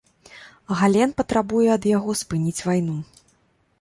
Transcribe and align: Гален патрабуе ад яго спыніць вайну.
Гален 0.79 1.11
патрабуе 1.21 1.67
ад 1.75 1.83
яго 1.97 2.11
спыніць 2.23 2.59
вайну. 2.69 2.97